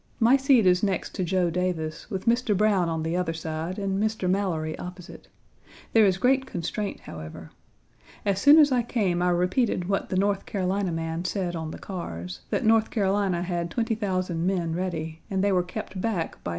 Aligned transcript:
My 0.19 0.35
seat 0.35 0.65
is 0.65 0.81
next 0.81 1.13
to 1.13 1.23
Joe 1.23 1.51
Davis, 1.51 2.09
with 2.09 2.25
Mr. 2.25 2.57
Browne 2.57 2.89
on 2.89 3.03
the 3.03 3.15
other 3.15 3.33
side, 3.35 3.77
and 3.77 4.01
Mr. 4.01 4.27
Mallory 4.27 4.75
opposite. 4.79 5.27
There 5.93 6.07
is 6.07 6.17
great 6.17 6.47
constraint, 6.47 7.01
however. 7.01 7.51
As 8.25 8.41
soon 8.41 8.57
as 8.57 8.71
I 8.71 8.81
came 8.81 9.21
I 9.21 9.29
repeated 9.29 9.87
what 9.87 10.09
the 10.09 10.17
North 10.17 10.47
Carolina 10.47 10.91
man 10.91 11.23
said 11.25 11.55
on 11.55 11.69
the 11.69 11.77
cars, 11.77 12.39
that 12.49 12.65
North 12.65 12.89
Carolina 12.89 13.43
had 13.43 13.69
20,000 13.69 14.43
men 14.43 14.73
ready 14.73 15.21
and 15.29 15.43
they 15.43 15.51
were 15.51 15.61
kept 15.61 16.01
back 16.01 16.01
by 16.01 16.15
Mr. 16.15 16.25
Walker, 16.33 16.39
etc. 16.45 16.49